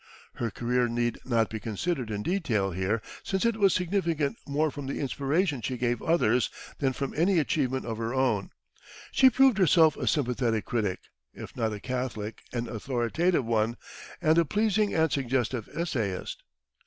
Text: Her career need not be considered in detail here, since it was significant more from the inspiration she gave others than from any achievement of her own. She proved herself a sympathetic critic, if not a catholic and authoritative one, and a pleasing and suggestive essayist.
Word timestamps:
Her 0.37 0.49
career 0.49 0.87
need 0.87 1.19
not 1.25 1.51
be 1.51 1.59
considered 1.59 2.09
in 2.09 2.23
detail 2.23 2.71
here, 2.71 3.03
since 3.21 3.45
it 3.45 3.57
was 3.57 3.71
significant 3.71 4.35
more 4.47 4.71
from 4.71 4.87
the 4.87 4.99
inspiration 4.99 5.61
she 5.61 5.77
gave 5.77 6.01
others 6.01 6.49
than 6.79 6.93
from 6.93 7.13
any 7.15 7.37
achievement 7.37 7.85
of 7.85 7.99
her 7.99 8.11
own. 8.11 8.49
She 9.11 9.29
proved 9.29 9.59
herself 9.59 9.95
a 9.97 10.07
sympathetic 10.07 10.65
critic, 10.65 11.01
if 11.35 11.55
not 11.55 11.71
a 11.71 11.79
catholic 11.79 12.41
and 12.51 12.67
authoritative 12.67 13.45
one, 13.45 13.77
and 14.23 14.39
a 14.39 14.43
pleasing 14.43 14.91
and 14.95 15.11
suggestive 15.11 15.69
essayist. 15.71 16.41